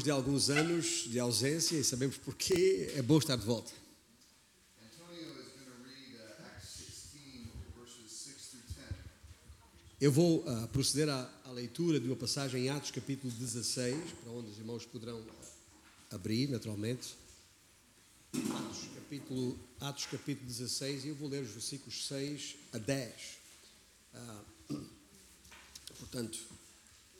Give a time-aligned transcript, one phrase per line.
[0.00, 3.70] Depois de alguns anos de ausência, e sabemos porquê, é bom estar de volta.
[4.82, 8.94] Antonio is going to read uh, Acts 16, verses 6 through 10.
[10.00, 14.32] Eu vou ah, proceder à, à leitura de uma passagem em Atos capítulo 16, para
[14.32, 15.22] onde os irmãos poderão
[16.10, 17.14] abrir, naturalmente.
[18.32, 23.12] Atos capítulo, Atos capítulo 16, e eu vou ler os versículos 6 a 10.
[24.14, 24.44] Ah,
[25.98, 26.38] portanto,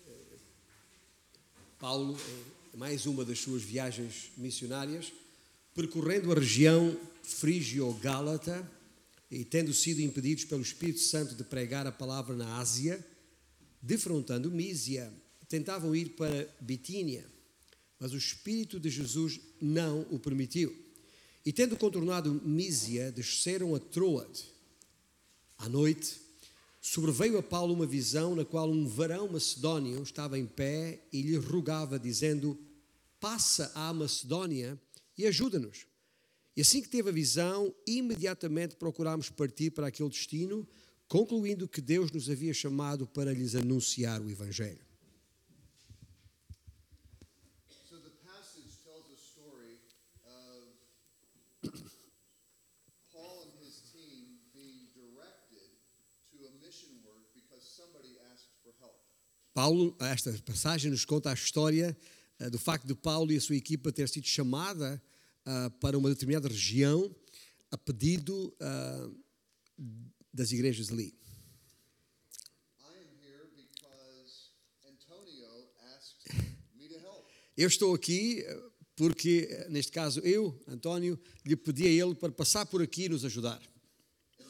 [0.06, 0.38] eh,
[1.78, 2.16] Paulo,
[2.74, 5.12] mais uma das suas viagens missionárias,
[5.74, 8.68] percorrendo a região frígio-gálata
[9.30, 13.04] e tendo sido impedidos pelo Espírito Santo de pregar a palavra na Ásia,
[13.82, 15.12] defrontando Mísia,
[15.48, 17.26] tentavam ir para Bitínia,
[17.98, 20.74] mas o Espírito de Jesus não o permitiu.
[21.44, 24.44] E tendo contornado Mísia, desceram a Troade.
[25.58, 26.20] À noite,
[26.80, 31.36] sobreveio a Paulo uma visão na qual um varão macedónio estava em pé e lhe
[31.36, 32.58] rogava, dizendo:
[33.20, 34.80] Passa à Macedónia
[35.16, 35.86] e ajuda-nos.
[36.56, 40.66] E assim que teve a visão, imediatamente procurámos partir para aquele destino,
[41.08, 44.84] concluindo que Deus nos havia chamado para lhes anunciar o Evangelho.
[47.88, 49.78] So the passage tells a story
[50.24, 51.72] of
[53.12, 55.70] Paul and his team being directed
[56.30, 59.00] to a mission work because somebody asked for help.
[59.60, 61.94] Paulo, esta passagem nos conta a história
[62.38, 65.02] eh, do facto de Paulo e a sua equipa ter sido chamada
[65.44, 67.14] ah, para uma determinada região
[67.70, 69.10] a pedido ah,
[70.32, 71.14] das igrejas ali.
[77.54, 78.62] Eu estou aqui eh,
[78.96, 83.08] porque, eh, neste caso, eu, António, lhe pedi a ele para passar por aqui e
[83.10, 83.60] nos ajudar.
[84.38, 84.46] And,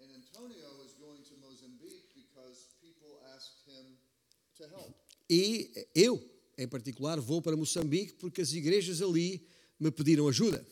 [0.00, 3.98] and Antonio is going to Mozambique because people asked him
[4.56, 4.94] to help.
[5.28, 6.22] E eu,
[6.58, 9.46] em particular, vou para Moçambique porque as igrejas ali
[9.78, 10.64] me pediram ajuda.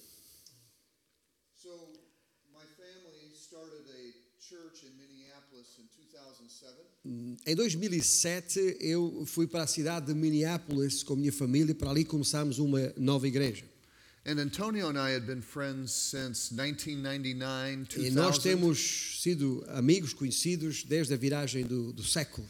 [7.05, 7.41] 2007.
[7.47, 11.91] Em 2007, eu fui para a cidade de Minneapolis com a minha família e para
[11.91, 13.65] ali começámos uma nova igreja.
[14.25, 18.41] And Antonio and I had been friends since 1999, E nós 2000.
[18.41, 22.47] temos sido amigos, conhecidos, desde a viragem do, do século.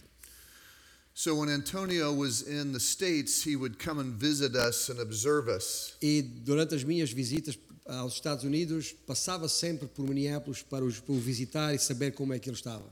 [1.15, 5.49] So when Antonio was in the States, he would come and visit us and observe
[5.49, 5.95] us.
[6.01, 11.13] E durante as minhas visitas aos Estados Unidos, passava sempre por Minneapolis para, os, para
[11.13, 12.85] o visitar e saber como é que ele estava.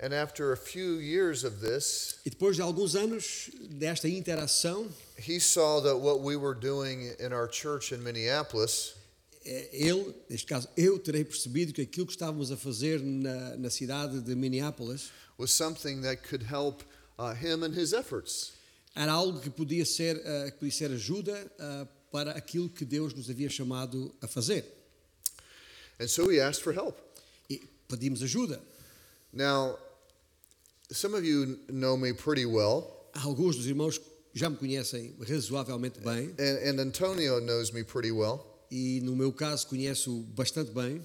[0.00, 5.38] And after a few years of this, E depois de alguns anos desta interação, he
[5.40, 8.94] saw that what we were doing in our church in Minneapolis
[9.46, 13.70] eh, ele, neste caso eu, terei percebido que aquilo que estávamos a fazer na, na
[13.70, 16.82] cidade de Minneapolis was something that could help
[17.18, 18.52] uh, him and his efforts.
[18.94, 23.12] era algo que podia ser, eh, que podia ser ajuda eh, para aquilo que Deus
[23.12, 24.64] nos havia chamado a fazer.
[25.98, 26.96] And so he asked for help.
[27.50, 28.60] E pedimos ajuda.
[29.32, 29.76] Now,
[30.92, 34.00] some of you know me pretty well, Alguns dos irmãos
[34.34, 38.44] já me conhecem razoavelmente bem and, and Antonio knows me pretty well.
[38.70, 41.00] e no meu caso conheço bastante bem.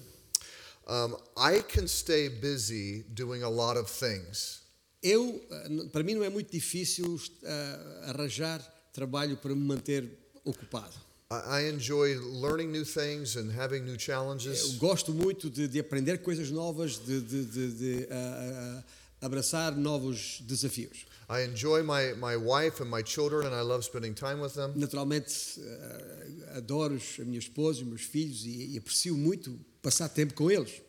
[0.88, 4.59] Um, I can stay busy doing a lot of things.
[5.02, 7.78] Eu, eh, para mim não é muito difícil eh,
[8.08, 8.60] arranjar
[8.92, 10.08] trabalho para me manter
[10.44, 10.94] ocupado.
[11.32, 14.74] I, enjoy learning new things and having new Eu challenges.
[14.78, 18.82] gosto muito de, de aprender coisas novas, de, de- de- ah,
[19.22, 21.06] abraçar novos desafios.
[21.30, 24.72] I enjoy my, my wife and my children, and I love spending time with them.
[24.74, 30.34] Naturalmente, ah, adoro a minha esposa e meus filhos e, e aprecio muito passar tempo
[30.34, 30.82] com eles.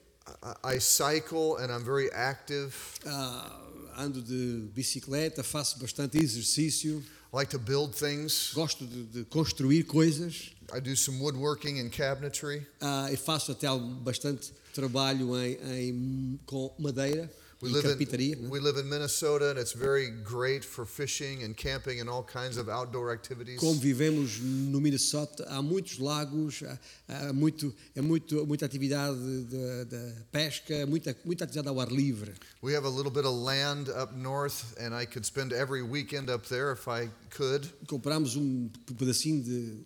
[0.66, 2.74] I, I cycle and I'm very active.
[3.06, 3.60] Ah,
[3.97, 7.03] ando de bicicleta, faço bastante exercício,
[7.34, 8.52] I like to build things.
[8.53, 12.66] gosto de, de construir coisas I do some woodworking and cabinetry.
[12.80, 13.68] ah, e faço até
[14.01, 15.57] bastante trabalho em,
[15.89, 17.30] em- com madeira
[17.62, 22.00] We live, in, we live in Minnesota, and it's very great for fishing and camping
[22.00, 23.60] and all kinds of outdoor activities.
[23.60, 29.86] Como vivemos no Minnesota, há muitos lagos, há, há muito, é muito, muita atividade de,
[29.86, 32.34] de pesca, muita, muita atividade ao ar livre.
[32.63, 36.31] We have a little bit of land up north, and I could spend every weekend
[36.31, 37.69] up there if I could.
[37.86, 39.86] Compramos um pedacinho de,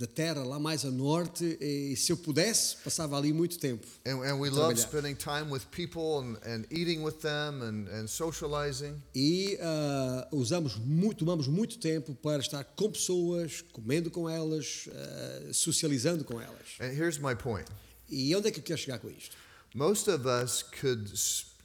[0.00, 3.86] de terra lá mais a norte e se eu pudesse, passava ali muito tempo.
[4.06, 8.06] And, and we love spending time with people and, and eating with them and, and
[8.06, 8.94] socializing.
[9.14, 15.52] E ah, usamos muito, tomamos muito tempo para estar com pessoas, comendo com elas, ah,
[15.52, 16.78] socializando com elas.
[16.80, 17.68] And here's my point
[18.08, 19.36] E onde é que eu quero chegar com isto?
[19.74, 21.12] most of us could,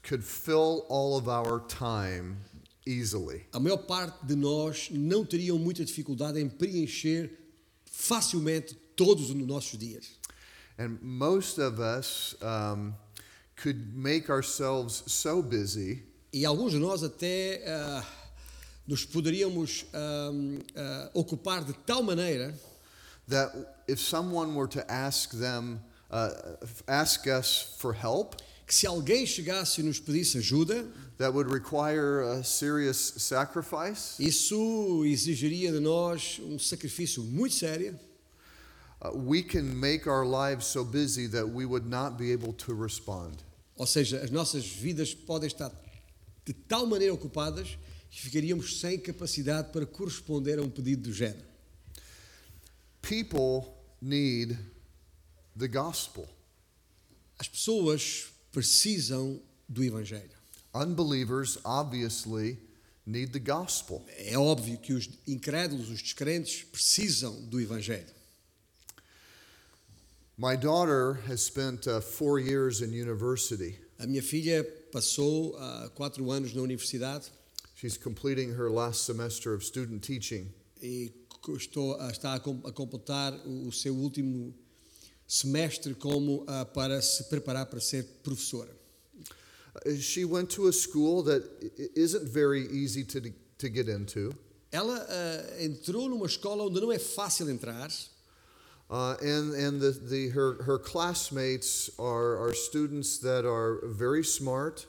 [0.04, 2.36] could fill all of our time
[2.86, 3.46] easily.
[3.54, 7.45] a maior parte de nós não teriam muita dificuldade em preencher
[7.96, 10.18] facilmente todos os nossos dias.
[10.78, 12.94] And most of us um,
[13.56, 16.04] could make ourselves so busy
[16.34, 18.06] E alguns de nós até ah,
[18.86, 20.32] nos poderíamos ah,
[20.76, 22.54] ah, ocupar de tal maneira
[23.30, 23.56] that
[23.88, 25.80] if someone were to ask them,
[26.12, 26.30] uh,
[26.88, 32.22] ask us for help, que se alguém chegasse e nos pedisse ajuda, that would require
[32.22, 37.98] a serious sacrifice, isso exigiria de nós um sacrifício muito sério.
[39.06, 42.74] uh, we can make our lives so busy that we would not be able to
[42.74, 43.44] respond.
[43.78, 45.72] Ou seja, as nossas vidas podem estar
[46.46, 47.78] de tal maneira ocupadas
[48.10, 51.44] que ficaríamos sem capacidade para corresponder a um pedido do género.
[53.02, 54.58] People need
[55.58, 56.28] the gospel.
[57.38, 60.32] As pessoas precisam do Evangelho.
[60.74, 62.58] Unbelievers obviously
[63.06, 64.02] need the gospel.
[64.18, 68.16] É óbvio que os incrédulos, os descrentes, precisam do Evangelho.
[70.38, 73.78] My daughter has spent uh, four years in university.
[74.00, 77.32] A minha filha passou ah, quatro anos na universidade
[77.76, 80.50] She's completing her last semester of student teaching.
[80.82, 81.12] e
[81.50, 84.54] estou, está a, a completar o seu último
[85.28, 88.72] semestre como ah, para se preparar para ser professora.
[89.86, 91.44] Uh, She went to a school that
[91.96, 93.22] isn't very easy to,
[93.58, 94.34] to get into.
[94.72, 97.90] Ela ah, entrou numa escola onde não é fácil entrar
[98.88, 104.86] Uh, and and the, the, her, her classmates are, are students that are very smart,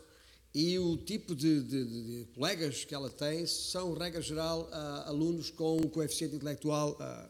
[0.54, 5.50] e o tipo de, de- de- colegas que ela tem são, regra geral, ah, alunos
[5.50, 7.26] com um coeficiente intelectual ah,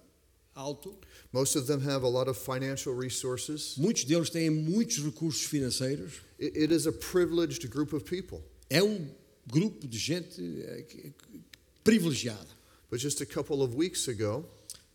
[0.56, 0.96] alto.
[1.32, 3.76] most of them have a lot of financial resources.
[3.78, 6.20] Muitos deles têm muitos recursos financeiros.
[6.38, 8.42] It, it is a privileged group of people.
[8.70, 9.08] É um
[9.46, 11.12] grupo de gente eh,
[11.84, 12.56] privilegiada.
[12.90, 14.44] But just a couple of weeks ago,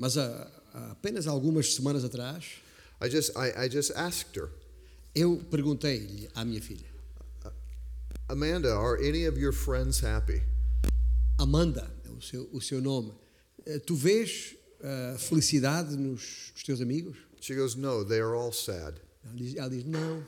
[0.01, 2.55] Mas há, há apenas algumas semanas atrás,
[2.99, 4.49] I just, I, I just asked her,
[5.13, 6.89] eu perguntei-lhe à minha filha,
[8.27, 10.41] Amanda, are any of your friends happy?
[11.37, 13.13] Amanda, é o seu, o seu nome,
[13.63, 17.17] eh, tu vês ah, felicidade nos, nos teus amigos?
[17.39, 18.95] She goes, No, they are all sad.
[19.23, 20.23] Ela diz, ela diz, não,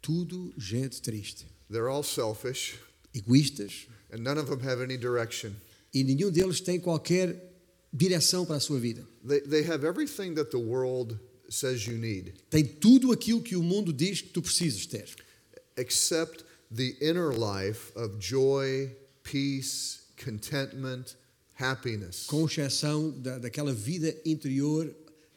[0.00, 2.78] tudo gente triste, They're all selfish,
[3.14, 5.54] egoístas, and none of them have any direction.
[5.92, 7.34] e nenhum deles tem qualquer
[7.92, 9.04] direção para a sua vida.
[9.26, 11.18] They, they have everything that the world
[11.50, 15.08] says you need, Tem tudo aquilo que o mundo diz que tu precisas ter,
[15.76, 18.90] except the inner life of joy,
[19.22, 21.16] peace, contentment,
[21.58, 22.26] happiness.
[22.26, 24.94] com exceção da, daquela vida interior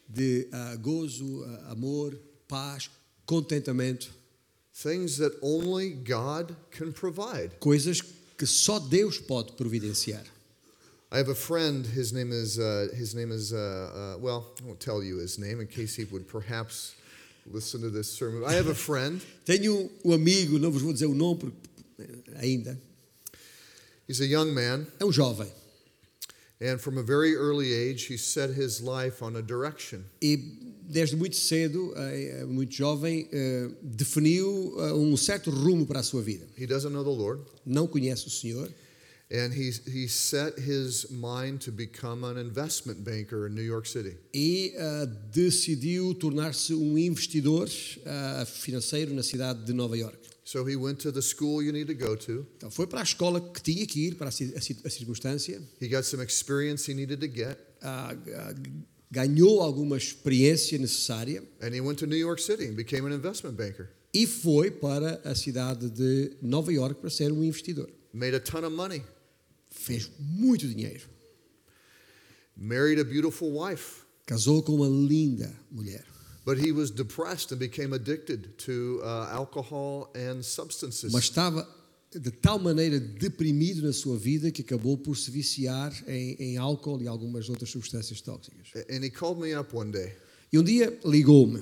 [0.07, 2.89] de ah, gozo, ah, amor, paz,
[3.25, 4.12] contentamento,
[4.73, 7.51] Things that only God can provide.
[7.59, 8.01] coisas
[8.38, 10.23] que só Deus pode providenciar.
[11.12, 11.85] I have a friend.
[11.85, 14.53] His name is uh, his name is uh, uh, well.
[14.62, 16.95] I won't tell you his name in case he would perhaps
[17.45, 18.44] listen to this sermon.
[18.45, 19.21] I have a friend.
[19.45, 21.57] Tenho um amigo, não vos vou dizer o nome porque,
[22.38, 22.79] ainda,
[24.07, 25.51] He's a young man, é um jovem
[26.61, 30.05] and from a very early age, he set his life on a direction.
[30.21, 30.37] e
[30.87, 36.21] desde muito cedo, eh, muito jovem, eh, definiu eh, um certo rumo para a sua
[36.21, 36.45] vida.
[36.57, 38.69] He doesn't know the Lord, Não conhece o Senhor
[39.31, 44.17] and he he set his mind to become an investment banker in New York City.
[44.33, 47.69] e ah, decidiu tornar-se um investidor
[48.05, 50.19] ah, financeiro na cidade de Nova York.
[50.51, 52.46] So he went to the school you need to go to.
[52.58, 54.89] Então foi para a escola que tinha que ir, para a, ci- a ci- a
[54.89, 58.13] circunstância, He got some experience he needed to get, ah,
[59.10, 63.55] ganhou alguma experiência necessária and he went to New York City and became an investment
[63.55, 63.89] banker.
[64.13, 67.89] e foi para a cidade de Nova York para ser um investidor.
[68.13, 69.01] Made a ton of money.
[69.70, 71.08] Fez muito dinheiro.
[72.58, 74.01] Married a beautiful wife.
[74.25, 76.03] Casou com uma linda mulher.
[76.43, 81.12] But he was depressed and became addicted to alcohol and substances.
[81.12, 81.67] Mas estava
[82.12, 87.01] de tal maneira deprimido na sua vida que acabou por se viciar em, em álcool
[87.01, 88.74] e algumas outras substâncias tóxicas.
[88.89, 90.13] And he called me up one day
[90.51, 91.62] E um dia ligou-me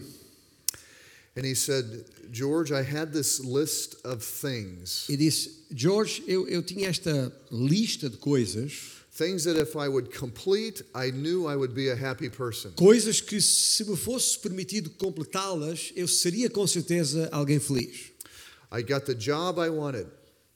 [1.36, 6.62] and he said, George, I had this list of things, e disse: George, eu, eu
[6.64, 11.76] tinha esta lista de coisas, things that if I would complete, I knew I would
[11.76, 12.72] be a happy person.
[12.72, 18.12] coisas que se me fosse permitido completá-las, eu seria com certeza alguém feliz.
[18.72, 20.08] I got the job I wanted.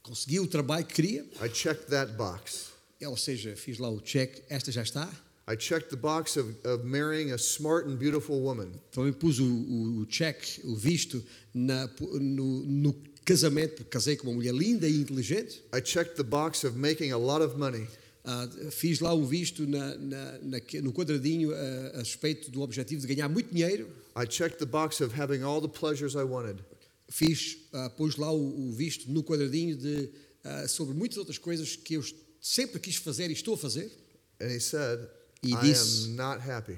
[0.01, 2.71] Consegui o trabalho que queria, I checked that box.
[3.05, 5.09] ou seja, fiz lá o check, esta já está.
[5.45, 8.71] I checked the box of, of marrying a smart and beautiful woman.
[8.93, 11.21] Também pus o, o, o check, o visto,
[11.53, 15.61] na, no, no casamento, casei com uma mulher linda e inteligente.
[15.73, 17.87] I checked the box of making a lot of money.
[18.25, 23.01] Ah, fiz lá um visto na, na, na- no quadradinho ah, a respeito do objetivo
[23.05, 23.89] de ganhar muito dinheiro.
[24.15, 26.63] I checked the box of having all the pleasures I wanted.
[27.09, 30.09] Fiz, ah, pus lá o, o visto no quadradinho de,
[30.43, 32.03] ah, sobre muitas outras coisas que eu
[32.39, 33.91] sempre quis fazer e estou a fazer.
[34.39, 34.99] And he said,
[35.43, 36.77] E I disse- am not happy.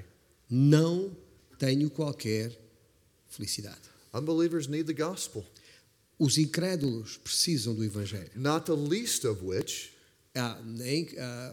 [0.50, 1.16] Não
[1.60, 2.56] tenho qualquer
[3.28, 3.80] felicidade.
[4.12, 5.44] Unbelievers need the gospel,
[6.18, 8.30] Os incrédulos precisam do Evangelho.
[8.34, 9.92] not the least of which,
[10.36, 10.58] Ah,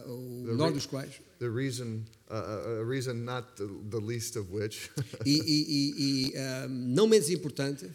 [0.06, 1.20] o The re- dos quais.
[1.38, 4.90] the reason, uh, uh, a reason not the, the least of which,
[5.24, 7.90] E, e- e- e, ah, não menos importante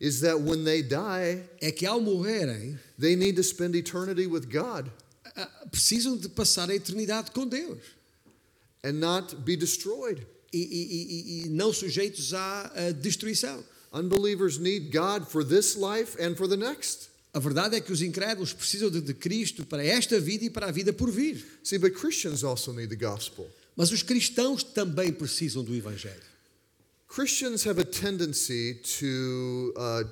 [0.00, 4.46] is that when they die, é que ao morrerem they need to spend eternity with
[4.50, 4.90] God
[5.36, 7.78] ah, precisam de passar a eternidade com Deus
[8.82, 10.26] and not be destroyed.
[10.52, 13.64] e, e- e- e não sujeitos à destruição.
[13.92, 17.08] Unbelievers need God for this life and for the next.
[17.34, 20.68] A verdade é que os incrédulos precisam de, de Cristo para esta vida e para
[20.68, 21.44] a vida por vir.
[21.62, 23.50] See, but Christians also need the gospel.
[23.76, 26.34] Mas os cristãos também precisam do Evangelho.
[27.08, 30.08] Christians have a tendency to uh,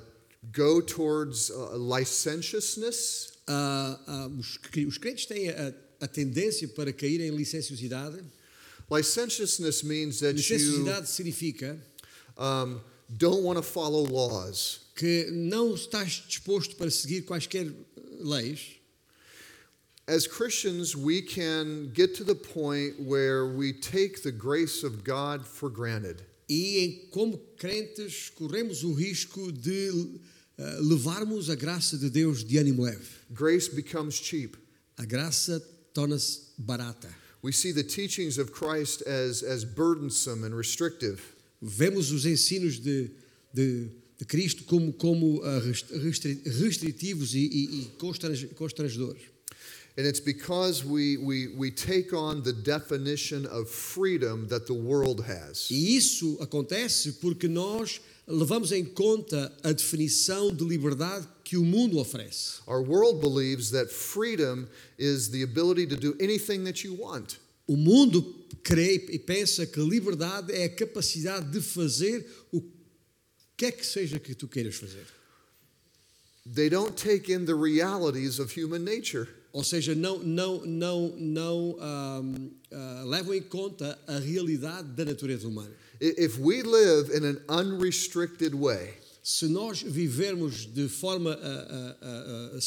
[0.51, 7.19] go towards uh, licentiousness Ah, ah, os, os crentes têm a, a tendência para cair
[7.19, 8.23] em licenciosidade.
[8.89, 11.77] Licentiousness means that you Licenciosidade significa
[12.37, 12.79] um,
[13.17, 14.83] don't want to follow laws.
[14.95, 17.73] que não estás disposto para seguir quaisquer
[18.19, 18.77] leis.
[20.05, 25.45] As Christians, we can get to the point where we take the grace of God
[25.45, 26.21] for granted.
[26.49, 30.19] E em, como crentes corremos o risco de
[30.59, 33.07] ah, levarmos a graça de Deus de ânimo leve.
[33.33, 34.57] Grace becomes cheap.
[34.97, 35.61] A graça
[35.93, 37.09] torna-se barata.
[37.41, 41.32] We see the teachings of Christ as, as burdensome and restrictive.
[41.65, 43.09] Vemos os ensinos de,
[43.53, 43.87] de,
[44.19, 49.21] de Cristo como, como ah, rest- restri- restritivos e, e, e constrange- constrangedores.
[49.95, 55.21] And it's because we, we, we take on the definition of freedom that the world
[55.21, 55.69] has.
[55.69, 61.99] E isso acontece porque nós levamos em conta a definição de liberdade que o mundo
[61.99, 62.59] oferece.
[62.67, 64.67] Our world believes that freedom
[64.97, 67.37] is the ability to do anything that you want.
[67.73, 68.21] O mundo
[68.61, 72.61] crê e pensa que liberdade é a capacidade de fazer o
[73.57, 75.07] que é que seja que tu queiras fazer.
[76.53, 79.27] They don't take in the realities of human nature.
[79.51, 85.47] Ou seja, não, não, não, não ahm, ah, levam em conta a realidade da natureza
[85.47, 85.73] humana.
[85.99, 92.59] If we live in an unrestricted way, Se nós vivermos de forma ah, ah,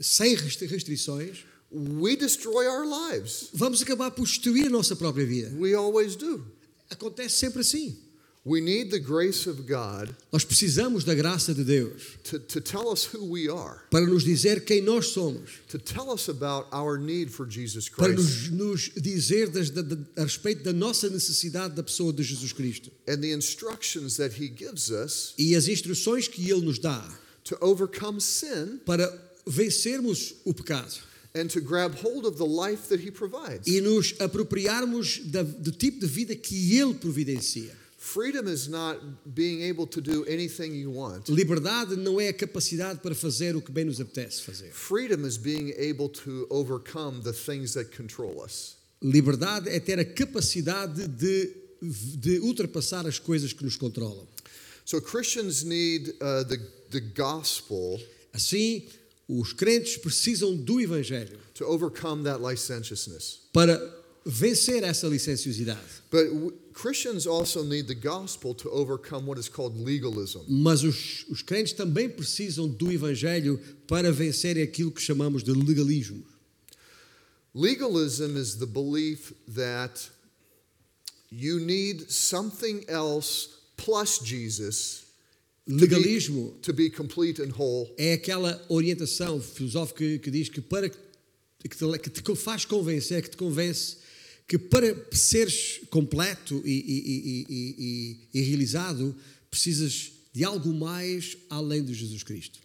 [0.00, 3.48] sem restri- restrições, we destroy our lives.
[3.54, 5.50] vamos acabar por destruir a nossa própria vida.
[5.58, 6.44] We always do.
[6.90, 7.96] Acontece sempre assim.
[8.44, 12.88] We need the grace of God Nós precisamos da graça de Deus to, to tell
[12.92, 16.98] us who we are, para nos dizer quem nós somos, to tell us about our
[16.98, 21.08] need for Jesus para Christ, nos, nos dizer das- da- da- a respeito da nossa
[21.08, 25.68] necessidade da pessoa de Jesus Cristo and the instructions that He gives us e as
[25.68, 27.00] instruções que Ele nos dá
[27.44, 29.06] to overcome sin para
[29.46, 30.92] vencermos o pecado
[31.34, 33.66] and to grab hold of the life that He provides.
[33.66, 37.80] e nos apropriarmos da- do tipo de vida que Ele providencia.
[37.98, 41.28] Freedom is not being able to do anything you want.
[41.28, 44.72] Liberdade não é a capacidade para fazer o que bem nos apetece fazer.
[44.72, 48.74] Freedom is being able to overcome the things that control us.
[49.00, 51.54] Liberdade é ter a capacidade de,
[52.16, 54.26] de ultrapassar as coisas que nos controlam.
[54.84, 56.58] So Christians need uh, the,
[56.90, 58.00] the gospel
[58.34, 58.86] Assim,
[59.28, 63.40] os crentes precisam do Evangelho to overcome that licentiousness.
[63.52, 63.78] para
[64.24, 66.02] vencer essa licenciosidade.
[66.10, 66.28] But
[66.72, 70.40] Christians also need the gospel to overcome what is called legalism.
[70.48, 76.24] Mas os, os crentes também precisam do Evangelho para vencerem aquilo que chamamos de legalismo.
[77.54, 80.10] Legalism is the belief that
[81.30, 85.01] you need something else plus Jesus
[85.66, 87.92] to be, Legalismo to be complete and whole.
[87.96, 90.96] é aquela orientação filosófica que, diz que para que
[91.68, 93.96] te, que te faz convencer, que te convence
[94.48, 99.14] que para seres completo e- e- e- e realizado
[99.50, 102.58] precisas de algo mais além de Jesus Cristo.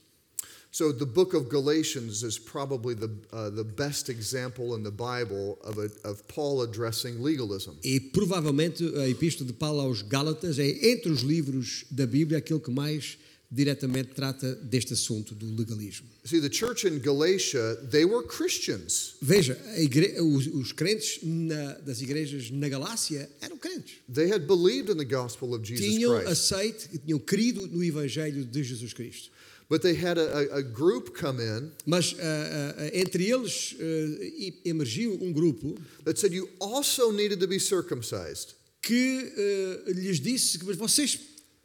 [0.77, 5.57] So the book of Galatians is probably the, uh, the best example in the Bible
[5.63, 7.71] of, a, of Paul addressing legalism.
[7.83, 12.59] E provavelmente a epístola de Paulo aos Gálatas é entre os livros da Bíblia aquele
[12.59, 13.17] que mais
[13.49, 16.05] diretamente trata deste assunto do legalismo.
[16.23, 19.15] See, the church in Galatia, they were Christians.
[19.19, 23.95] Veja, igre- os, os crentes na- das igrejas na Galácia eram crentes.
[24.13, 26.29] They had believed in the gospel of Jesus Tinham Christ.
[26.31, 29.31] aceito, tinham crido no Evangelho de Jesus Cristo.
[29.69, 35.17] But they had a, a, group come in Mas ah, ah, entre eles e- emergiu
[35.21, 38.53] um grupo that said you also needed to be circumcised.
[38.81, 41.19] que lhes disse que "Mas vocês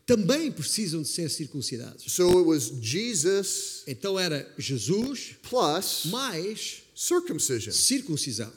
[0.04, 2.12] também precisam de ser circuncidados.
[2.12, 7.72] So it was Jesus Então era Jesus plus mais circumcision.
[7.72, 8.52] circuncisão.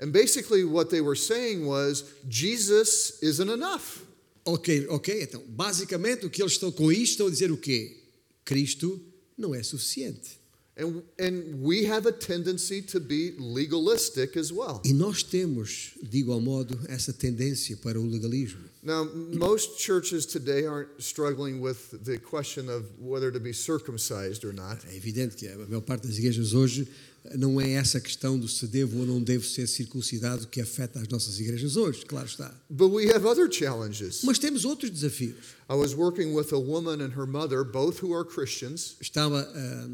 [0.00, 4.02] And basically, what they were saying was Jesus isn't enough.
[4.44, 5.22] Ok, ok.
[5.22, 7.96] Então, basicamente o que eles estão com isto estão a dizer o quê?
[8.44, 9.00] Cristo
[9.36, 10.38] não é suficiente.
[10.76, 14.82] And, and we have a tendency to be legalistic as well.
[14.84, 18.73] E nós temos, de igual modo, essa tendência para o legalismo.
[18.84, 24.52] Now, most churches today aren't struggling with the question of whether to be circumcised or
[24.52, 24.84] not.
[24.86, 26.86] É evidente que a maior parte das igrejas hoje
[27.34, 31.08] não é essa questão do se devo ou não devo ser circuncidado que afeta as
[31.08, 32.54] nossas igrejas hoje, claro está.
[32.68, 34.22] But we have other challenges.
[34.22, 35.54] Mas temos outros desafios.
[35.70, 39.88] I was working with a woman and her mother, both who are Christians, Estava ah,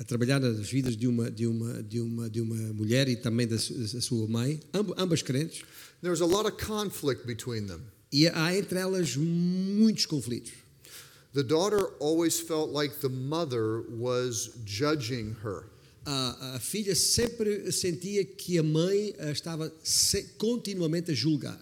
[0.00, 3.46] a trabalhar nas vidas de uma, de uma, de uma, de uma mulher e também
[3.46, 5.62] da, su- da sua mãe, amb- ambas crentes,
[6.00, 7.82] there was a lot of conflict between them.
[8.12, 10.52] E há entre elas muitos conflitos.
[11.34, 15.64] The daughter always felt like the mother was judging her.
[16.04, 21.58] A, a filha sempre sentia que a mãe a estava se- continuamente a julgar,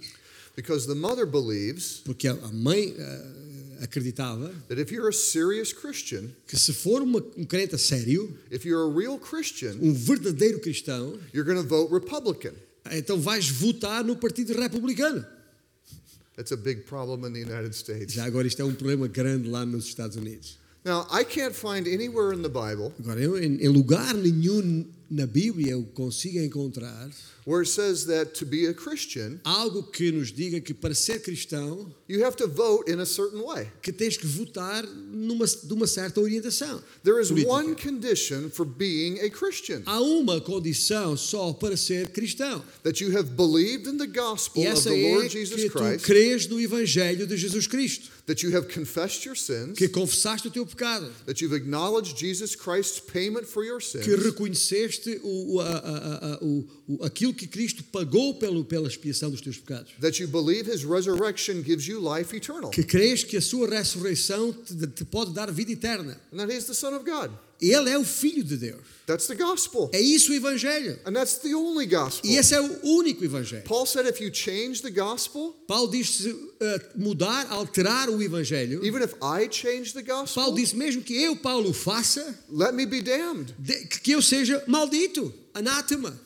[0.56, 5.72] Because the mother believes porque a, a mãe ah, acreditava that if you're a serious
[5.72, 10.58] Christian, que se for uma, um crente sério, if you're a real Christian, um verdadeiro
[10.60, 12.52] cristão, you're going to vote Republican.
[12.90, 15.24] então vais votar no Partido Republicano.
[16.36, 18.14] That's a big problem in the United States.
[18.14, 20.58] Já agora isto é um problema grande lá nos Estados Unidos.
[20.84, 25.26] Now, I can't find anywhere in the Bible Agora, eu, em, em lugar nenhum na
[25.26, 27.10] Bíblia eu consigo encontrar
[27.46, 31.20] where it says that to be a Christian, algo que nos diga que para ser
[31.20, 33.66] cristão you have to vote in a certain way.
[33.82, 36.80] que tens que votar numa, de uma certa orientação.
[37.02, 37.50] There is política.
[37.50, 42.62] one condition for being a Christian Há uma condição só para ser cristão.
[42.84, 46.46] that you have believed in the gospel of the é Lord Jesus que tu crês
[46.46, 50.64] no Evangelho de Jesus Cristo, that you have confessed your sins, que confessaste o teu
[50.64, 55.64] pecado, that you've acknowledged Jesus Christ's payment for your que sins, reconheceste o, o, a-
[55.68, 59.92] a- a- o, aquilo que Cristo pagou pelo, pela expiação dos teus pecados.
[60.00, 64.52] that you believe his resurrection gives you life eternal, Que crês que a sua ressurreição
[64.52, 66.20] te, te pode dar vida eterna.
[66.32, 67.30] and that he's the Son of God.
[67.60, 68.80] Ele é o Filho de Deus.
[69.06, 69.90] That's the gospel.
[69.92, 70.98] É isso o Evangelho.
[71.04, 72.30] And that's the only gospel.
[72.30, 73.64] E esse é o único Evangelho.
[73.64, 78.84] Paul said if you change the gospel, Paulo disse eh, mudar, alterar o Evangelho.
[78.84, 82.86] even if I change the Paulo gospel, disse mesmo que eu, Paulo, faça, let me
[82.86, 83.52] be damned.
[83.58, 86.18] de- que eu seja maldito, anátema.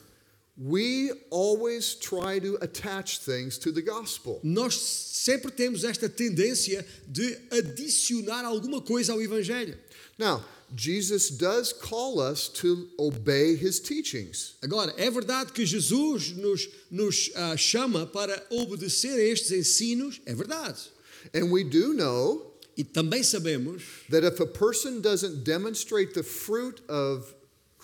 [0.57, 4.39] We always try to attach things to the gospel.
[4.41, 9.77] Nós sempre temos esta tendência de adicionar alguma coisa ao Evangelho.
[10.17, 14.55] Now, Jesus does call us to obey his teachings.
[14.63, 20.33] Agora, é verdade que Jesus nos, nos ah, chama para obedecer a estes ensinos, é
[20.33, 20.89] verdade.
[21.33, 26.81] And we do know E também sabemos that if a person doesn't demonstrate the fruit
[26.89, 27.33] of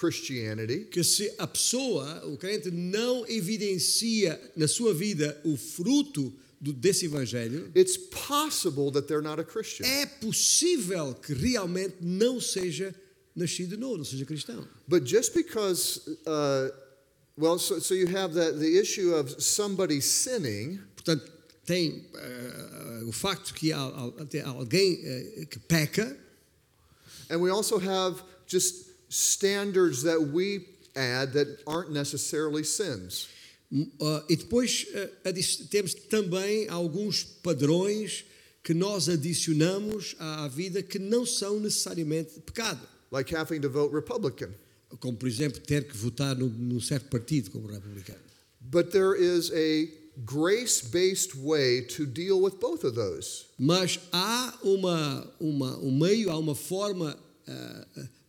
[0.02, 6.74] Christianity, que se a pessoa, o crente, não evidencia na sua vida o fruto do,
[6.74, 9.86] desse Evangelho, it's possible that they're not a Christian.
[9.86, 12.96] é possível que realmente não seja
[13.36, 14.68] nascido novo, não seja cristão.
[14.88, 16.72] But just because, uh,
[17.38, 21.32] well, so, so you have that the issue of somebody sinning, Portanto,
[21.66, 26.16] tem eh, o facto que há, há- alguém eh, que peca,
[27.30, 33.28] and we also have just standards that we add that aren't necessarily sins.
[34.02, 34.88] ah, e depois
[35.24, 38.26] adi- temos também alguns padrões
[38.64, 42.88] que nós adicionamos à vida que não são necessariamente pecado.
[43.12, 44.50] like having to vote Republican.
[45.00, 48.20] Como, por exemplo, ter que votar num, num certo partido como republicano.
[48.62, 49.88] But there is a
[50.26, 53.46] grace based way to deal with both of those.
[53.58, 57.18] Mas há uma, uma, um meio, há uma forma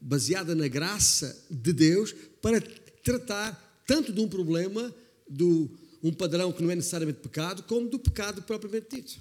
[0.00, 2.60] baseada na graça de Deus para
[3.04, 4.92] tratar tanto de um problema,
[5.28, 5.70] do
[6.02, 9.20] um padrão que não é necessariamente pecado, como do pecado propriamente dito.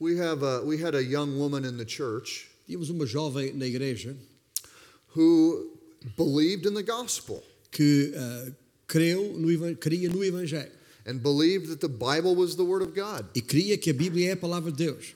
[0.00, 3.66] We, have a, we had a young woman in the church Tínhamos uma jovem na
[3.66, 4.14] igreja
[5.16, 5.72] who
[6.18, 8.52] believed in the gospel que ah,
[8.86, 10.70] creu no, cria no Evangelho
[11.06, 13.24] and believed that the Bible was the Word of God.
[13.34, 15.14] e cria que a Bíblia é a palavra de Deus.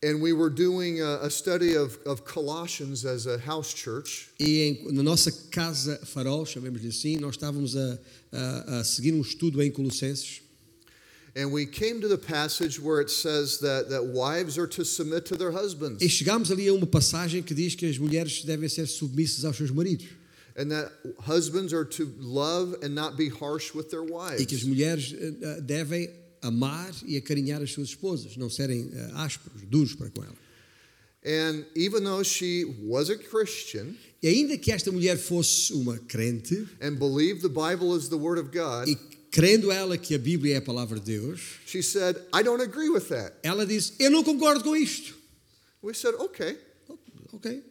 [0.00, 4.28] And we were doing a, a study of, of Colossians as a house church.
[4.40, 7.98] E em- na nossa casa farol, chamemos-lhe assim, nós estávamos a,
[8.32, 10.40] a- a seguir um estudo em Colossenses.
[11.36, 15.24] And we came to the passage where it says that, that wives are to submit
[15.26, 16.00] to their husbands.
[16.02, 19.56] E chegámos ali a uma passagem que diz que as mulheres devem ser submissas aos
[19.56, 20.06] seus maridos.
[20.56, 24.40] And that husbands are to love and not be harsh with their wives.
[24.40, 26.08] E que as mulheres eh, eh, devem
[26.42, 30.36] amar e acarinhar as suas esposas, não serem eh, ásperos, duros para com ela.
[31.24, 36.66] And even though she was a Christian E ainda que esta mulher fosse uma crente,
[36.80, 38.96] and believed the Bible is the Word of God, e
[39.30, 42.88] crendo ela que a Bíblia é a palavra de Deus, she said, I don't agree
[42.88, 43.34] with that.
[43.42, 45.16] ela disse: Eu não concordo com isto.
[45.82, 46.56] We said, okay.
[47.32, 47.62] Ok.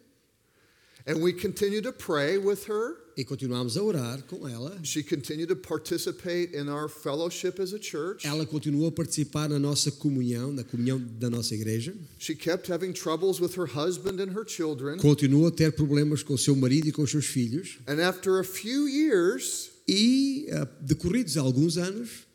[1.06, 2.96] And we continued to pray with her.
[3.18, 4.80] E continuámos a orar com ela.
[4.84, 8.28] She continued to participate in our fellowship as a church.
[8.28, 11.96] Ela continuou a participar na nossa comunhão, na comunhão da nossa igreja.
[12.20, 15.00] She kept having troubles with her husband and her children.
[15.00, 17.80] Continuou a ter problemas com o seu marido e com os seus filhos.
[17.88, 22.28] And after a few years, E, eh, decorridos alguns anos,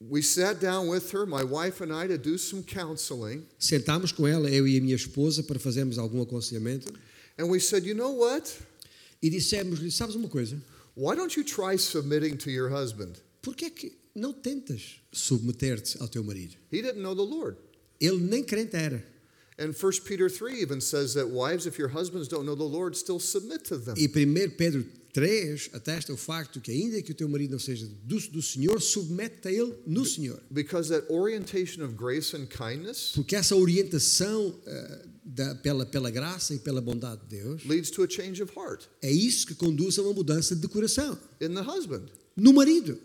[0.00, 3.42] we sat down with her, my wife and I, to do some counseling.
[3.58, 6.92] sentámos com ela, eu e a minha esposa, para fazermos algum aconselhamento.
[7.38, 8.52] And we said, you know what?
[9.22, 10.60] E dissemos-lhe: Sabes uma coisa?
[10.96, 13.14] Why don't you try submitting to your husband?
[13.40, 16.56] Por que é que não tentas submeter-te ao teu marido?
[16.72, 17.56] He didn't know the Lord.
[18.00, 19.04] Ele nem crente era.
[19.58, 22.96] And 1 Peter 3 even says that wives, if your husbands don't know the Lord,
[22.96, 23.94] still submit to them.
[23.96, 27.88] E 1 Pedro 3 atesta o facto que, ainda que o teu marido não seja
[28.04, 30.40] do, do Senhor, submete-te a ele no Senhor.
[30.48, 36.54] Because that orientation of grace and kindness Porque essa orientação eh, da- pela, pela graça
[36.54, 39.98] e pela bondade de Deus leads to a change of heart é isso que conduz
[39.98, 42.06] a uma mudança de coração in the husband.
[42.36, 42.98] no marido.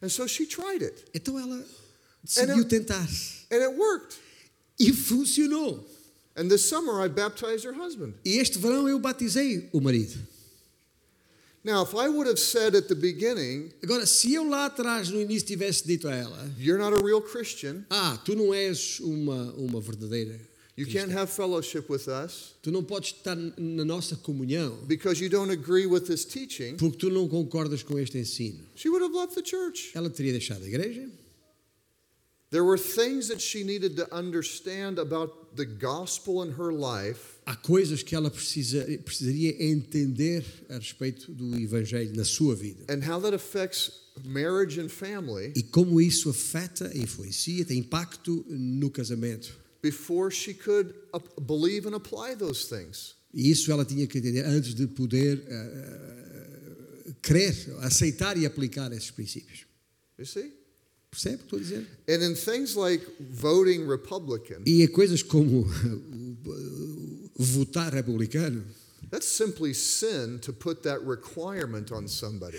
[0.00, 0.94] And so she tried it.
[1.12, 1.64] Então ela
[2.22, 3.08] decidiu tentar.
[3.50, 4.16] And it worked.
[4.78, 5.84] E funcionou.
[6.36, 8.14] And this summer I baptized her husband.
[8.24, 10.16] E este verão eu batizei o marido.
[11.64, 15.20] Now, if I would have said at the beginning, Agora, se eu lá atrás, no
[15.20, 19.52] início, tivesse dito a ela: you're not a real Christian, Ah, tu não és uma,
[19.54, 20.38] uma verdadeira.
[20.78, 25.28] You can't have fellowship with us Tu não podes estar na nossa comunhão because you
[25.28, 28.60] don't agree with this teaching, porque tu não concordas com este ensino.
[28.76, 29.90] she would have left the church.
[29.94, 31.08] Ela teria deixado a igreja.
[32.50, 37.54] There were things that she needed to understand about the gospel in her life Há
[37.54, 42.84] coisas que ela precisa, precisaria entender a respeito do Evangelho na sua vida.
[42.88, 43.90] and how that affects
[44.24, 49.54] marriage and family E como isso afeta, influencia, tem impacto no casamento.
[49.82, 50.94] Before she could
[51.46, 53.14] believe and apply those things.
[53.32, 59.66] Isso ela tinha que entender antes de poder ah, crer, aceitar e aplicar esses princípios.
[60.18, 60.52] You see?
[61.10, 61.86] Percebe o que estou a dizer?
[62.08, 65.64] And in things like voting Republican, E a coisas como
[67.38, 68.62] votar republicano,
[69.10, 72.58] that's simply sin to put that requirement on somebody.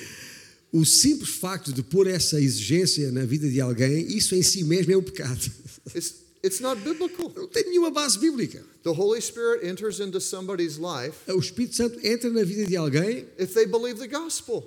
[0.72, 4.94] o simples facto de pôr essa exigência na vida de alguém, isso em si mesmo
[4.94, 5.52] é um pecado.
[5.96, 7.32] It's, it's not biblical.
[7.36, 8.64] Não tem nenhuma base bíblica.
[8.84, 13.28] The Holy Spirit enters into somebody's life O Espírito Santo entra na vida de alguém
[13.38, 14.64] if they believe the gospel.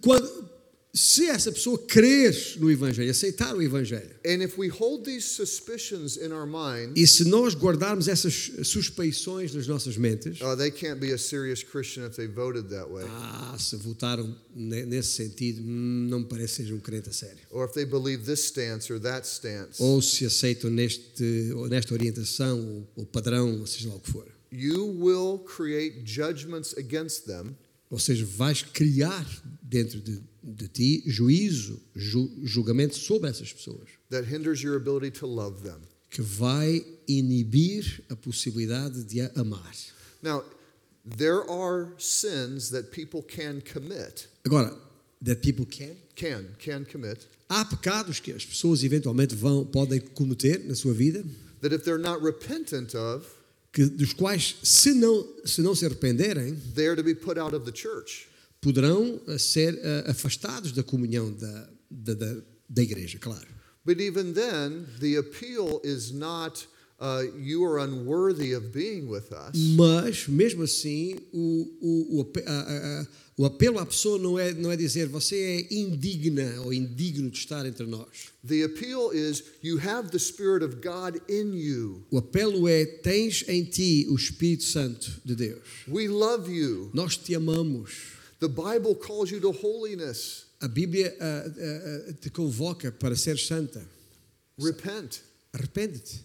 [0.00, 0.48] quando,
[0.96, 4.10] se essa pessoa crer no Evangelho, aceitar o Evangelho.
[4.26, 9.52] And if we hold these suspicions in our mind, E se nós guardarmos essas suspeições
[9.54, 13.04] nas nossas mentes, uh, they can't be a serious Christian if they voted that way.
[13.08, 17.12] ah, se votaram ne- nesse sentido, hum, não me parece que seja um crente a
[17.12, 17.38] sério.
[17.50, 19.82] Or if they believe this stance or that stance.
[19.82, 24.26] Ou se aceitam neste, nesta orientação, ou, ou padrão, seja lá o que for.
[24.50, 27.54] You will create judgments against them
[27.90, 29.24] Ou seja, vais criar
[29.62, 35.26] dentro de, de ti juízo, ju, julgamento sobre essas pessoas, that hinders your ability to
[35.26, 35.80] love them.
[36.10, 39.72] que vai inibir a possibilidade de a amar.
[40.22, 40.42] Now,
[41.04, 44.28] there are sins that people can commit.
[44.44, 44.74] Agora,
[45.22, 45.96] that people can.
[46.14, 47.26] Can, can commit.
[47.48, 51.24] Há pecados que as pessoas eventualmente vão, podem cometer na sua vida,
[51.60, 53.26] That if they're not repentant of,
[53.76, 57.70] que, dos quais, se não, se não se arrependerem, they're to be put out of
[57.70, 58.26] the church.
[58.58, 62.36] poderão eh, ser eh, afastados da comunhão da, da, da,
[62.70, 63.46] da igreja, claro.
[63.84, 66.66] But even then, the appeal is not
[67.00, 69.54] uh, you are unworthy of being with us.
[69.76, 72.50] Mas, mesmo assim, o, o, o, a-
[73.02, 73.06] a-
[73.38, 75.36] o apelo à pessoa não é, não é dizer você
[75.68, 78.08] é indigna ou indigno de estar entre nós.
[78.46, 82.02] The appeal is you have the Spirit of God in you.
[82.10, 85.62] O apelo é: tens em ti o Espírito Santo de Deus.
[85.86, 86.90] We love you.
[86.94, 88.14] Nós te amamos.
[88.40, 90.44] The Bible calls you to holiness.
[90.60, 93.86] A Bíblia ah, ah, te convoca para ser santa.
[94.58, 95.20] Repent.
[95.52, 96.24] arrepende-te.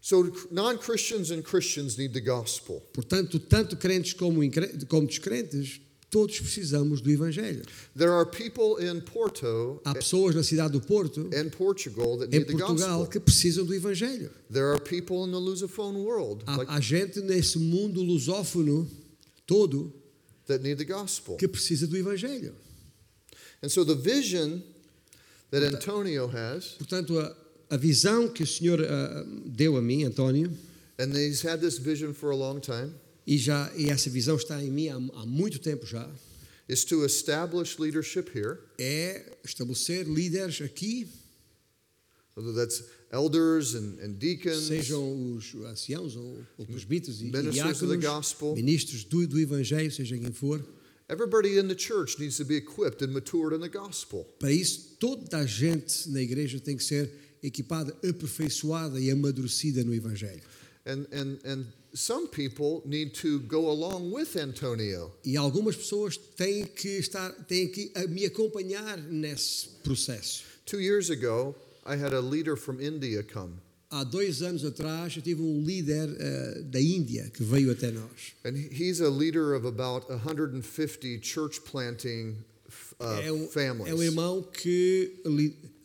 [0.00, 2.82] So non Christians and Christians need the gospel.
[2.92, 4.40] Portanto, tanto crentes como,
[4.88, 7.64] como descrentes, todos precisamos do Evangelho.
[7.94, 12.38] There are people in Porto Há pessoas na cidade do Porto, and Portugal that em
[12.38, 13.06] need the Portugal, gospel.
[13.06, 14.30] que precisam do Evangelho.
[14.50, 18.88] There are people in the Lusophone world Há, like, há gente nesse mundo lusófono
[19.46, 19.92] todo
[20.46, 21.36] that need the gospel.
[21.36, 22.54] que precisa do Evangelho.
[23.62, 24.62] And so the vision
[25.50, 27.36] that Antonio has, Portanto, a,
[27.70, 30.50] a visão que o Senhor ah, deu a mim, António,
[30.98, 32.92] and he's had this vision for a long time,
[33.26, 36.08] e, já, e essa visão está em mim há, há muito tempo já,
[36.68, 41.06] is to establish leadership here, é estabelecer líderes aqui,
[42.36, 48.54] whether that's elders and, and deacons, sejam os anciãos ou, ou presbíteros e, diáconos, gospel.
[48.56, 50.60] ministros do, do Evangelho, seja quem for.
[51.08, 54.24] Everybody in the church needs to be equipped and matured in the gospel.
[54.38, 57.10] Para isso, toda a gente na igreja tem que ser
[57.42, 60.42] equipada, aperfeiçoada e amadurecida no Evangelho.
[60.86, 65.12] And, and, and some people need to go along with Antonio.
[65.24, 70.42] E algumas pessoas têm que estar, têm que me acompanhar nesse processo.
[70.64, 73.54] Two years ago, I had a leader from India come,
[73.92, 78.34] Há dois anos atrás, eu tive um líder eh, da Índia que veio até nós.
[78.44, 82.36] and he- he's a leader of about 150 church planting
[83.00, 83.90] uh, é, um, families.
[83.90, 85.20] é um irmão que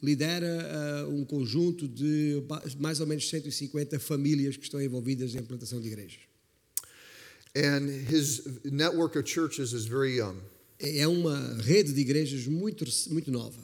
[0.05, 2.41] lidera eh, um conjunto de
[2.79, 6.19] mais ou menos 150 famílias que estão envolvidas em plantação de igrejas.
[7.55, 10.37] And his network of churches is very young.
[10.79, 13.59] É é uma rede de igrejas muito, muito nova.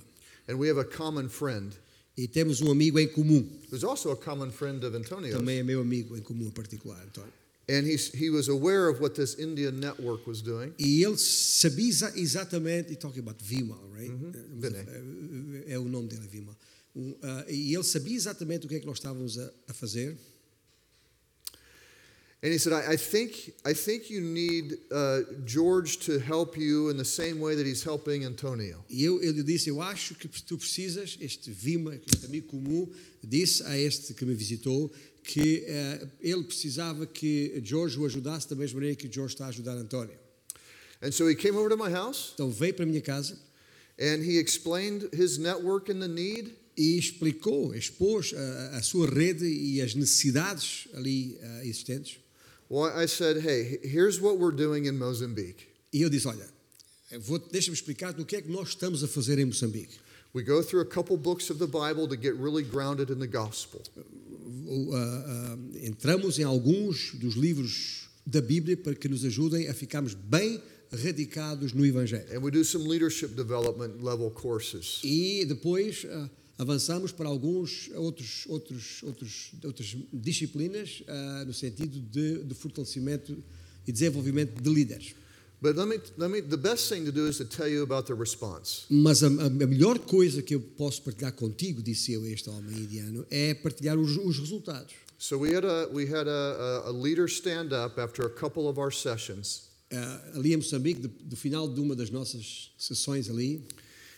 [0.47, 1.73] And we have a common friend
[2.17, 5.37] E temos um amigo em comum, who's also a common friend of Antonio's.
[5.37, 7.31] também é meu amigo em comum em particular, António.
[7.69, 10.73] And he's, he was aware of what this Indian network was doing.
[10.77, 14.11] E ele sabia exa- exatamente, talking about Vimal, right?
[14.59, 14.81] Vinay.
[14.81, 15.01] É,
[15.71, 16.55] é o nome dele, Vimal.
[16.93, 20.17] Um, ah, e ele sabia exatamente o que é que nós estávamos a, a fazer.
[22.43, 26.89] And he said, I, I think I think you need uh, George to help you
[26.89, 28.83] in the same way that he's helping Antonio.
[28.89, 32.89] E eu, ele disse: Eu acho que tu precisas, este Vima, este amigo comum,
[33.23, 34.91] disse a este que me visitou
[35.23, 39.49] que eh, ele precisava que George o ajudasse da mesma maneira que George está a
[39.49, 40.17] ajudar António.
[40.99, 43.37] And so he came over to my house Então veio para a minha casa
[44.01, 46.59] and he explained his network and the need.
[46.77, 52.17] e explicou, expôs a, a sua rede e as necessidades ali eh, existentes.
[52.69, 55.67] Well, I said, hey, here's what we're doing in Mozambique.
[55.91, 56.47] E eu disse: Olha,
[57.19, 59.99] vou- deixa-me explicar o que é que nós estamos a fazer em Moçambique.
[60.33, 63.27] We go through a couple books of the Bible to get really grounded in the
[63.27, 63.81] gospel.
[64.93, 70.13] Ah, ah, entramos em alguns dos livros da Bíblia para que nos ajudem a ficarmos
[70.13, 72.25] bem radicados no Evangelho.
[72.35, 74.99] And we do some leadership development level courses.
[75.03, 82.43] E depois ah, avançamos para alguns outros, outros, outros, outras disciplinas ah, no sentido de,
[82.43, 83.41] de fortalecimento
[83.87, 85.15] e desenvolvimento de líderes.
[85.63, 88.07] But let me, let me, the best thing to do is to tell you about
[88.07, 88.85] the response.
[88.89, 93.23] Mas a, a- melhor coisa que eu posso partilhar contigo, disse eu este homem indiano,
[93.29, 94.95] é partilhar os, os resultados.
[95.19, 98.79] So we had a we had a, a leader stand up after a couple of
[98.79, 99.69] our sessions.
[99.91, 103.61] Ah, ali em Moçambique, do, final de uma das nossas sessões ali,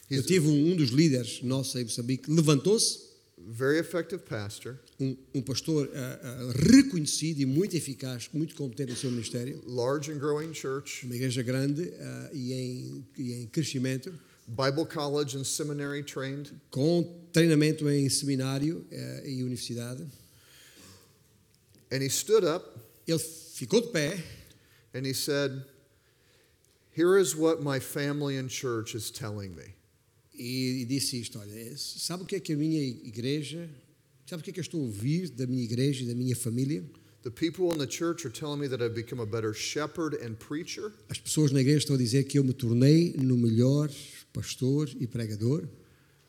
[0.09, 3.11] eu He's- tive um, um dos líderes nossos em Moçambique, levantou-se,
[3.45, 8.97] Very effective pastor, um, um pastor ah, ah, reconhecido e muito eficaz, muito competente no
[8.97, 11.91] seu ministério, large and growing church, uma igreja grande
[12.31, 14.13] e, em, e em crescimento,
[14.47, 16.51] Bible college and seminary trained.
[16.71, 18.85] com treinamento em seminário
[19.25, 20.03] e universidade.
[21.91, 22.65] And he stood up.
[23.05, 24.23] Ele ficou de pé
[24.93, 25.63] and he said,
[26.91, 29.73] Here is what my family and church is telling me.
[30.33, 33.69] e, disse isto: Olha, sabe o que é que a minha igreja,
[34.25, 36.35] sabe o que é que eu estou a ouvir da minha igreja e da minha
[36.35, 36.83] família?
[37.23, 40.37] The people in the church are telling me that I've become a better shepherd and
[40.37, 40.91] preacher.
[41.09, 43.89] As pessoas na igreja estão a dizer que eu me tornei no melhor
[44.33, 45.69] pastor e pregador.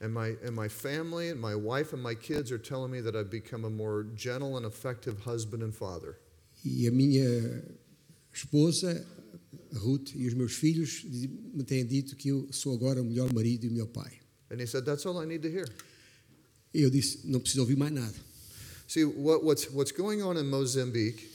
[0.01, 3.17] And my, and my family and my wife and my kids are telling me that
[3.17, 6.19] I've become a more gentle and effective husband and father.
[6.65, 7.63] E a minha
[8.35, 9.07] esposa,
[9.73, 13.65] Ruth, e os meus filhos me têm dito que eu sou agora o melhor marido
[13.65, 14.13] e o melhor pai.
[14.51, 15.67] And he said, That's all I need to hear.
[16.73, 18.15] E eu disse: não preciso ouvir mais nada.
[18.87, 21.33] See, what, what's, what's going on in Mozambique,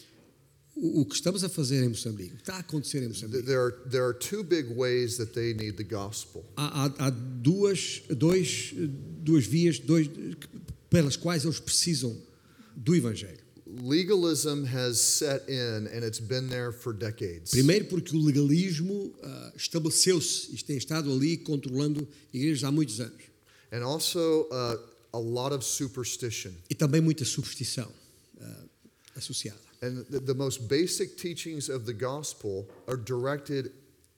[0.82, 3.60] O, que estamos a fazer em Moçambique, o que está a acontecer em Moçambique, there
[3.60, 6.46] are, there are two big ways that they need the gospel.
[6.56, 8.74] há, há- há duas, dois,
[9.22, 10.08] duas vias dois,
[10.90, 12.16] pelas quais eles precisam
[12.78, 13.40] do Evangelho.
[13.82, 17.52] Legalism has set in, and it's been there for decades.
[17.52, 23.24] Primeiro, porque o legalismo ah, estabeleceu-se e tem estado ali controlando igrejas há muitos anos.
[23.72, 24.78] And also, uh,
[25.14, 26.52] a lot of superstition.
[26.70, 27.92] e também muita superstição
[28.42, 28.64] ah,
[29.16, 29.60] associada.
[29.82, 33.72] And the, the most basic teachings of the gospel are directed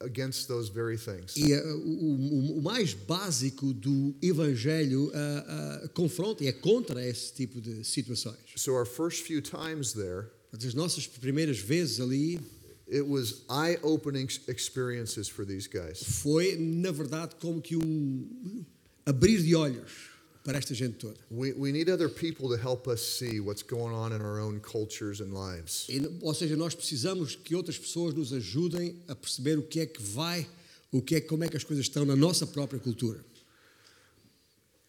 [0.03, 1.35] against those very things.
[1.35, 7.33] E ah, o, o- mais básico do Evangelho ah, ah, confronta e é contra esse
[7.33, 8.37] tipo de situações.
[8.55, 12.39] So, our first few times there, As nossas primeiras vezes ali
[12.87, 16.03] it was eye opening experiences for these guys.
[16.21, 18.65] foi, na verdade, como que um
[19.05, 20.10] abrir de olhos
[20.43, 21.17] para esta gente toda.
[21.29, 24.59] We, we need other people to help us see what's going on in our own
[24.59, 25.87] cultures and lives.
[25.89, 29.85] E, ou seja, nós precisamos que outras pessoas nos ajudem a perceber o que é
[29.85, 30.47] que vai,
[30.91, 33.23] o que é, como é que as coisas estão na nossa própria cultura.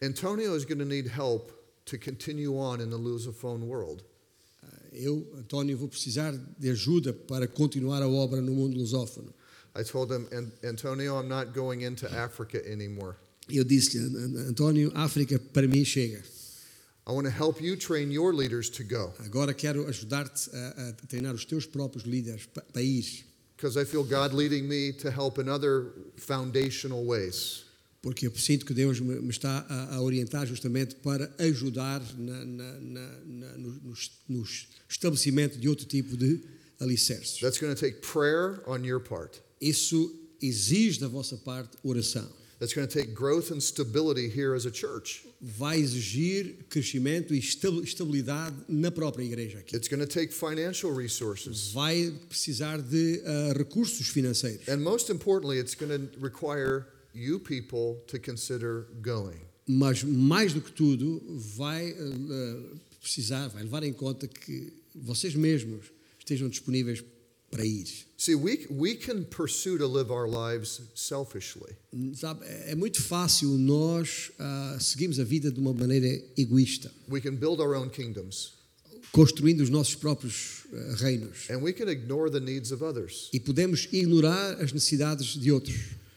[0.01, 1.51] Antonio is going to need help
[1.85, 4.03] to continue on in the Lusophone world.
[4.91, 9.33] Eu, António, vou precisar de ajuda para continuar a obra no mundo lusófono.
[9.75, 13.15] I told him, "An- Antonio, I'm not going into Africa anymore.
[13.49, 16.23] Eu disse-lhe, "An- An- António, África para mim chega.
[17.05, 20.93] I want to help you train your leaders to go Agora quero ajudar-te a, a
[21.07, 23.25] treinar os teus próprios líderes pa- para ir.
[23.57, 27.63] because I feel God leading me to help in other foundational ways.
[28.01, 32.45] Porque eu sinto que Deus me, me está a, a orientar justamente para ajudar na,
[32.45, 33.93] na, na, no,
[34.29, 34.43] no
[34.89, 36.41] estabelecimento de outro tipo de
[36.79, 37.39] alicerces.
[37.39, 39.41] That's going to take prayer on your part.
[39.61, 42.29] Isso exige da vossa parte oração.
[42.63, 45.27] That's going to take growth and stability here as a church.
[45.41, 49.75] Vai exigir crescimento e estabi- estabilidade na própria igreja aqui.
[49.75, 51.73] It's going to take financial resources.
[51.73, 54.65] Vai precisar de ah, recursos financeiros.
[54.69, 59.41] And most importantly, it's going to require you people to consider going.
[59.67, 61.21] Mas mais do que tudo,
[61.57, 67.03] vai ah, precisar, vai levar em conta que vocês mesmos estejam disponíveis
[67.53, 67.87] para ir.
[68.17, 71.75] See, we, we can pursue to live our lives selfishly.
[72.15, 77.21] Sabe, é é muito fácil nós ah, seguirmos a vida de uma maneira egoísta, We
[77.21, 78.53] can build our own kingdoms,
[79.11, 81.49] construindo os nossos próprios ah, reinos.
[81.49, 83.29] and we can ignore the needs of others.
[83.33, 85.75] E podemos ignorar as necessidades de outros.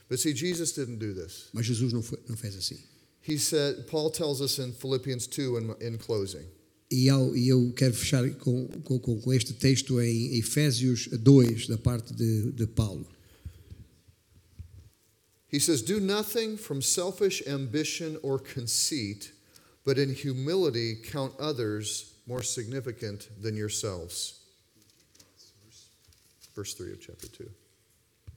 [0.09, 1.49] But see, Jesus didn't do this.
[1.53, 2.79] Mas Jesus não, foi, não fez assim.
[3.29, 6.47] He said, Paul tells us in Philippians 2 in, in closing.
[6.91, 11.77] E, ao, e eu quero fechar com, com, com- este texto em Efésios 2, da
[11.77, 13.07] parte de, de Paulo.
[15.53, 19.33] He says, Do nothing from selfish ambition or conceit,
[19.85, 24.41] but in humility count others more significant than yourselves.
[26.55, 27.51] Verse 3 of chapter 2.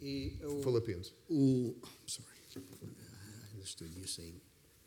[0.02, 1.12] E o, Philippians.
[1.30, 4.40] o sorry, I understood you saying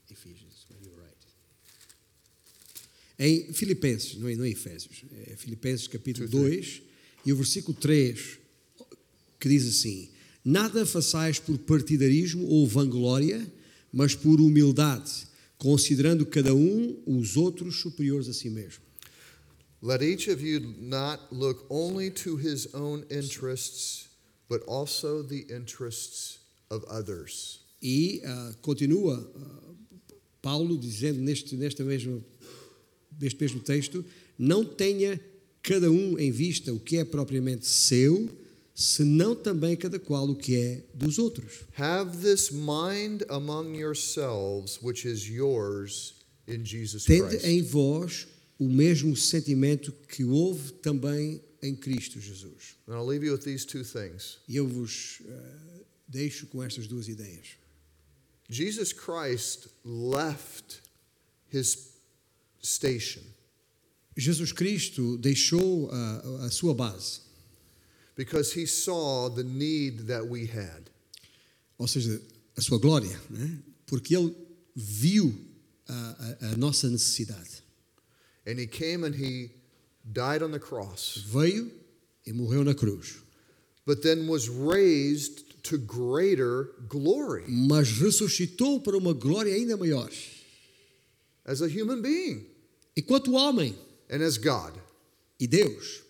[0.09, 1.32] Ephesians, but you're right.
[3.25, 6.57] Em Filipenses, não é, não é Efésios, é Filipenses capítulo Two, three.
[6.57, 6.83] 2
[7.25, 8.39] e o versículo 3
[9.39, 10.09] que diz assim:
[10.45, 13.47] Nada façais por partidarismo ou vanglória,
[13.93, 18.83] mas por humildade, considerando cada um os outros superiores a si mesmo.
[19.81, 24.09] Let each of you not look only to his own interests,
[24.49, 27.61] but also the interests of others.
[27.81, 29.75] E ah, continua ah,
[30.43, 32.21] Paulo dizendo neste, nesta mesma,
[33.23, 34.05] neste mesmo texto:
[34.39, 35.21] não tenha
[35.63, 38.29] cada um em vista o que é propriamente seu,
[38.75, 41.61] senão também cada qual o que é dos outros.
[41.77, 46.15] Have this mind among yourselves, which is yours
[46.49, 47.47] in Jesus Tende Christ.
[47.47, 48.27] em vós
[48.59, 52.77] o mesmo sentimento que houve também em Cristo Jesus.
[52.89, 54.39] And I'll leave you with these two things.
[54.49, 57.57] E eu vos ah, deixo com estas duas ideias.
[58.49, 60.83] Jesus Christ left
[61.53, 61.92] his
[62.63, 63.23] station
[64.17, 67.21] Jesus Cristo deixou a, a sua base,
[68.15, 70.91] because he saw the need that we had.
[71.79, 72.21] ou seja,
[72.57, 73.59] a sua glória, né?
[73.87, 74.35] porque ele
[74.77, 75.35] viu
[75.89, 77.63] a, a- a nossa necessidade.
[78.47, 79.51] And he came and he
[80.13, 81.71] died on the cross, Veio
[82.27, 83.17] e morreu na cruz,
[83.87, 90.11] but then was raised to greater glory mas ressuscitou para uma glória ainda maior.
[91.47, 92.45] as a human being
[92.97, 93.75] Enquanto homem
[94.11, 94.73] and as God.
[95.41, 96.03] e Deus,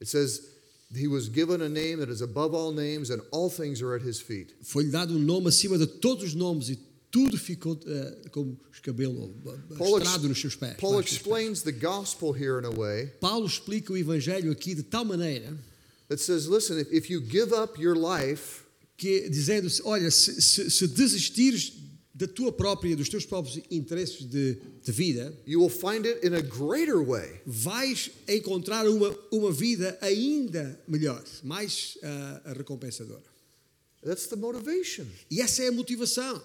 [0.00, 0.40] It says
[0.94, 4.02] he was given a name that is above all names, and all things are at
[4.02, 4.54] his feet.
[4.62, 6.78] foi-lhe dado um nome acima de todos os nomes e
[7.10, 9.34] tudo ficou eh, como escabelo,
[9.78, 10.76] Paul, ex- estrado nos seus pés.
[10.78, 15.04] Paul explains the gospel here in a way Paulo explica o Evangelho aqui de tal
[15.04, 15.56] maneira
[16.08, 18.64] that says, listen, if, if you give up your life,
[18.98, 21.72] que dizendo olha, se, se, se desistires
[22.16, 26.34] da tua própria, dos teus próprios interesses de, de vida, you will find it in
[26.34, 27.42] a greater way.
[27.44, 33.22] vais encontrar uma, uma vida ainda melhor, mais ah, recompensadora.
[34.02, 35.04] That's the motivation.
[35.30, 36.40] E essa é a motivação.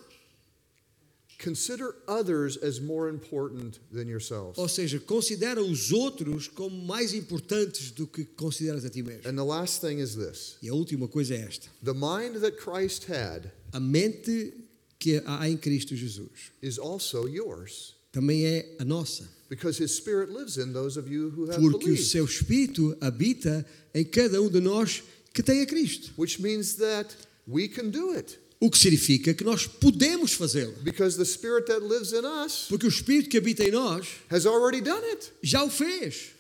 [1.42, 4.58] Consider others as more important than yourselves.
[4.58, 9.28] Ou seja, considera os outros como mais importantes do que consideras a ti mesmo.
[9.28, 12.58] And the last thing is this E a última coisa é esta: the mind that
[12.58, 14.54] Christ had a mente
[15.02, 20.32] que há em Cristo Jesus is also yours também é a nossa, because his spirit
[20.32, 24.50] lives in those of you who have porque o seu espírito habita em cada um
[24.50, 25.02] de nós
[25.34, 26.12] que tem a Cristo.
[26.18, 27.16] Which means that
[27.48, 31.80] we can do it O que significa que nós podemos fazê-lo, because the spirit that
[31.80, 35.32] lives in us porque o espírito que habita em nós has already done it.
[35.42, 36.32] já o fez.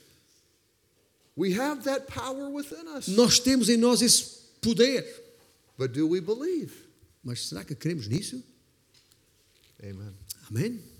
[1.38, 3.07] We have that power within us.
[3.07, 4.24] Nós temos em nós esse
[4.62, 5.07] poder.
[5.78, 6.72] But do we believe?
[7.24, 8.43] Mas será que cremos nisso?
[9.84, 10.13] Amen.
[10.51, 10.90] Amen.